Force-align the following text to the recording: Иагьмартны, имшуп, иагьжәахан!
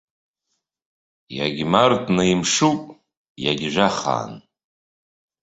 Иагьмартны, 1.37 2.23
имшуп, 2.33 2.81
иагьжәахан! 3.43 4.31